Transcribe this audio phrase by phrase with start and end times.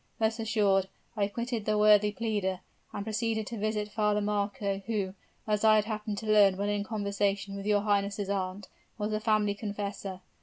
[0.17, 2.61] Thus assured, I quitted the worthy pleader,
[2.91, 5.13] and proceeded to visit Father Marco, who,
[5.45, 8.67] as I had happened to learn when in conversation with your highness' aunt,
[8.97, 10.21] was the family confessor.